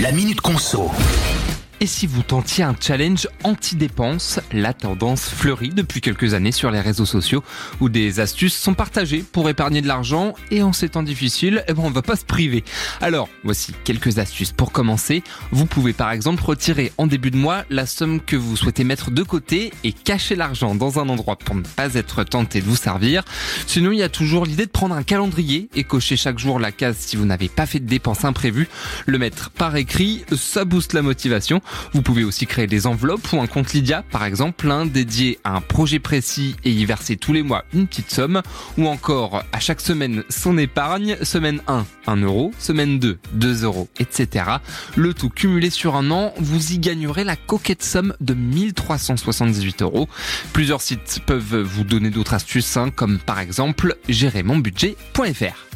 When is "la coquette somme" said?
47.24-48.14